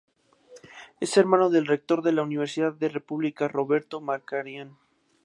Es 0.99 1.15
hermano 1.15 1.51
del 1.51 1.67
rector 1.67 2.01
de 2.01 2.11
la 2.11 2.23
Universidad 2.23 2.73
de 2.73 2.87
la 2.87 2.93
República, 2.95 3.47
Roberto 3.47 4.01
Markarián. 4.01 4.75